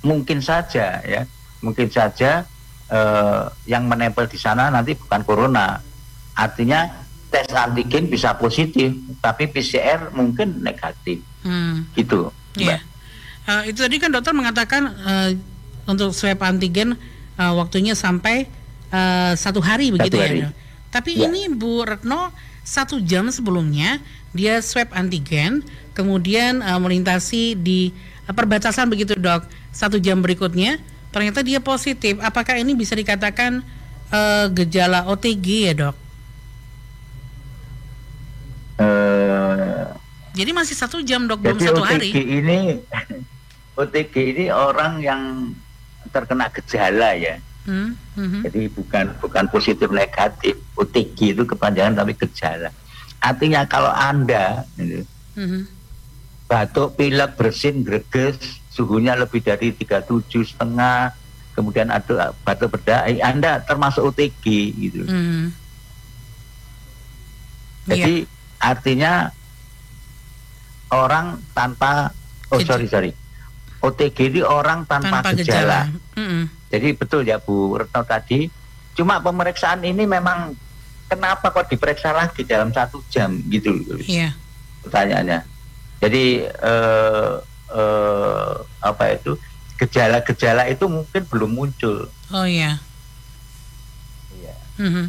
[0.00, 1.22] mungkin saja ya,
[1.60, 2.44] mungkin saja
[2.84, 5.80] eh, yang menempel di sana nanti bukan corona.
[6.34, 6.84] Artinya
[7.26, 11.88] tes antigen bisa positif, tapi PCR mungkin negatif Hmm.
[11.92, 12.28] gitu.
[12.54, 12.78] Iya.
[13.44, 15.30] Eh, itu tadi kan dokter mengatakan eh,
[15.84, 16.94] untuk swab antigen
[17.34, 18.46] eh, waktunya sampai
[18.86, 20.44] eh, satu hari begitu hari.
[20.44, 20.48] ya.
[20.48, 20.54] Dok?
[20.92, 21.26] Tapi Ya.
[21.26, 22.30] ini Bu Retno
[22.64, 24.00] satu jam sebelumnya
[24.32, 25.60] dia swab antigen,
[25.92, 27.92] kemudian eh, melintasi di
[28.24, 29.44] eh, perbatasan begitu dok.
[29.70, 30.80] Satu jam berikutnya
[31.12, 32.18] ternyata dia positif.
[32.24, 33.60] Apakah ini bisa dikatakan
[34.10, 35.96] eh, gejala OTG ya dok?
[38.80, 39.84] Eh,
[40.34, 42.10] Jadi masih satu jam dok, belum satu OTG hari.
[42.10, 42.58] ini
[43.80, 45.22] OTG ini orang yang
[46.10, 47.38] terkena gejala ya.
[47.64, 48.40] Hmm, mhm.
[48.44, 50.52] Jadi bukan bukan positif negatif.
[50.76, 52.68] OTG itu kepanjangan tapi gejala.
[53.24, 55.00] Artinya kalau Anda ini,
[55.32, 55.60] Mhm.
[56.44, 58.36] batuk, pilek, bersin, greges,
[58.68, 61.16] suhunya lebih dari 37 setengah,
[61.56, 64.44] kemudian ada batuk berdahi, Anda termasuk OTG
[64.76, 65.08] gitu.
[65.08, 65.48] Hmm.
[67.84, 68.24] Jadi
[68.60, 69.28] artinya
[70.88, 72.12] orang tanpa
[72.48, 73.10] oh sorry sorry
[73.84, 75.44] OTG ini orang tanpa, tanpa gejala.
[75.44, 75.80] gejala.
[76.16, 76.42] Mm-mm.
[76.74, 78.50] Jadi betul ya Bu Retno tadi.
[78.98, 80.58] Cuma pemeriksaan ini memang
[81.06, 84.34] kenapa kok diperiksa lagi dalam satu jam gitu loh Iya.
[84.82, 85.40] pertanyaannya.
[86.02, 87.32] Jadi eh,
[87.70, 88.52] eh,
[88.82, 89.38] apa itu
[89.78, 92.10] gejala-gejala itu mungkin belum muncul.
[92.34, 92.82] Oh iya.
[94.34, 94.54] Iya.
[94.82, 95.06] Mhm.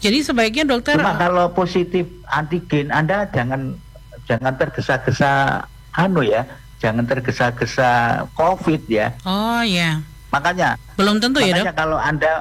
[0.00, 3.76] Jadi sebaiknya dokter Cuma kalau positif antigen Anda jangan
[4.24, 6.48] jangan tergesa-gesa anu ya,
[6.80, 9.12] jangan tergesa-gesa COVID ya.
[9.24, 10.00] Oh iya.
[10.34, 10.68] Makanya
[10.98, 11.78] Belum tentu ya, makanya Dok.
[11.78, 12.32] kalau Anda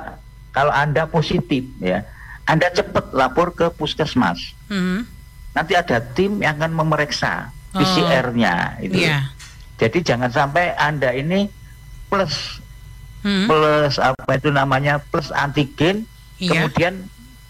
[0.50, 2.02] kalau Anda positif ya,
[2.44, 4.42] Anda cepat lapor ke puskesmas.
[4.68, 5.06] Mhm.
[5.54, 7.82] Nanti ada tim yang akan memeriksa Oh.
[7.82, 9.02] PCR-nya itu.
[9.02, 9.30] Iya.
[9.78, 11.50] Jadi jangan sampai Anda ini
[12.06, 12.62] plus
[13.22, 13.46] Mhm.
[13.50, 16.06] plus apa itu namanya plus antigen
[16.38, 16.50] Iya.
[16.52, 16.94] kemudian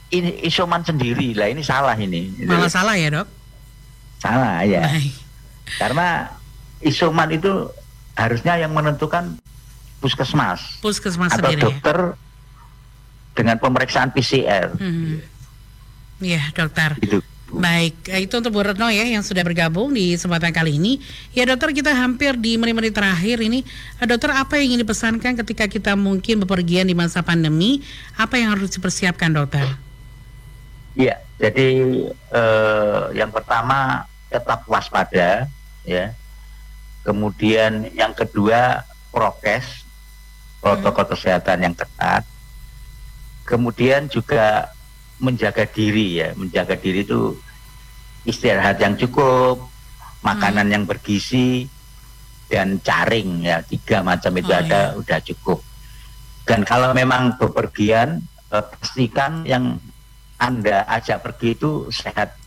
[0.10, 2.32] ini isoman sendiri lah ini salah ini.
[2.44, 3.28] Malah salah ya, Dok.
[4.20, 5.12] salah ya Baik.
[5.76, 6.08] karena
[6.80, 7.52] isoman itu
[8.16, 9.36] harusnya yang menentukan
[10.04, 11.66] puskesmas Puskesmas atau sendiri ya.
[11.72, 11.98] dokter
[13.32, 15.32] dengan pemeriksaan PCR Mhm.
[16.20, 17.00] Iya, dokter.
[17.00, 17.24] gitu
[17.54, 20.98] Baik, eh, itu untuk Bu Retno ya yang sudah bergabung di kesempatan kali ini.
[21.32, 23.62] Ya dokter kita hampir di menit-menit terakhir ini.
[24.02, 27.86] Eh, Dokter apa yang ingin dipesankan ketika kita mungkin bepergian di masa pandemi?
[28.18, 29.70] Apa yang harus dipersiapkan dokter?
[30.98, 31.70] Iya, jadi
[32.10, 35.46] eh, yang pertama tetap waspada,
[35.86, 36.10] ya.
[37.06, 38.82] Kemudian yang kedua
[39.14, 39.83] prokes,
[40.64, 42.24] protokol kesehatan yang ketat.
[43.44, 44.72] Kemudian juga
[45.20, 47.36] menjaga diri ya, menjaga diri itu
[48.24, 49.68] istirahat yang cukup,
[50.24, 51.68] makanan yang bergizi
[52.48, 53.60] dan caring ya.
[53.68, 55.60] Tiga macam itu Oh, ada udah cukup.
[56.48, 58.24] Dan kalau memang bepergian
[58.56, 59.76] eh, pastikan yang
[60.40, 62.40] anda ajak pergi itu sehat.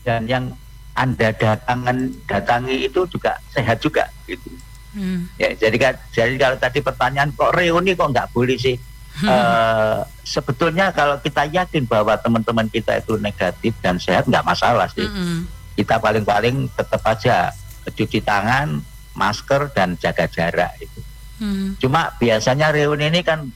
[0.00, 0.56] Dan yang
[0.96, 4.48] anda datangan datangi itu juga sehat juga gitu
[4.90, 5.30] Hmm.
[5.36, 5.76] ya jadi
[6.10, 8.76] jadi kalau tadi pertanyaan kok reuni kok nggak boleh sih
[9.20, 15.04] Eh, sebetulnya kalau kita yakin bahwa teman-teman kita itu negatif dan sehat nggak masalah sih
[15.04, 15.44] Mm-mm.
[15.74, 17.52] kita paling-paling tetap aja
[17.86, 18.80] cuci tangan
[19.12, 21.00] masker dan jaga jarak itu
[21.36, 21.72] Hmm.
[21.76, 23.48] cuma biasanya reuni ini kan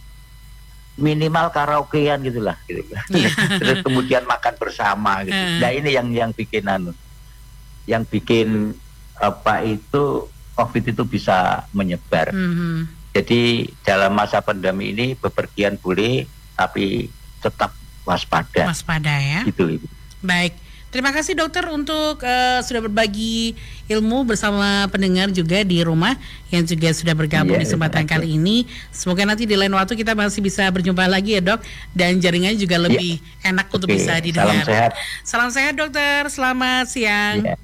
[0.95, 3.31] minimal karaokean gitulah gitu Iya.
[3.61, 5.59] terus kemudian makan bersama gitu Eh.
[5.59, 6.93] nah ini yang yang bikin anu
[7.85, 8.73] yang bikin
[9.17, 11.37] apa itu covid itu bisa
[11.71, 13.03] menyebar Mhm.
[13.13, 13.41] Jadi
[13.83, 16.27] dalam masa pandemi ini bepergian boleh,
[16.59, 17.07] tapi
[17.39, 17.71] tetap
[18.03, 18.67] waspada.
[18.67, 19.47] Waspada ya.
[19.47, 19.87] Gitu, Ibu.
[20.19, 20.59] Baik.
[20.91, 23.55] Terima kasih dokter untuk eh, sudah berbagi
[23.87, 26.15] ilmu bersama pendengar juga di rumah
[26.51, 28.67] yang juga sudah bergabung di Iya, kesempatan kali ini.
[28.91, 32.79] Semoga nanti di lain waktu kita masih bisa berjumpa lagi ya dok dan jaringannya juga
[32.79, 33.95] lebih enak untuk Iya.
[33.95, 34.67] Oke, bisa salam didengar.
[34.67, 34.91] sehat.
[35.23, 36.27] Salam sehat dokter.
[36.27, 37.43] Selamat siang.
[37.43, 37.55] Iya.